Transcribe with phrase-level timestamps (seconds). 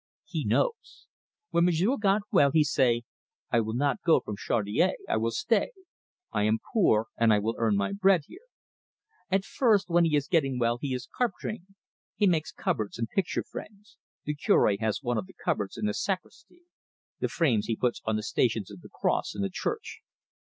[0.25, 1.05] He knows.
[1.51, 3.03] When m'sieu' got well, he say,
[3.51, 5.73] 'I will not go from Chaudiere; I will stay.
[6.31, 8.49] I am poor, and I will earn my bread here.'
[9.29, 11.75] At first, when he is getting well, he is carpent'ring.
[12.15, 13.97] He makes cupboards and picture frames.
[14.25, 16.63] The Cure has one of the cupboards in the sacristy;
[17.19, 19.99] the frames he puts on the Stations of the Cross in the church."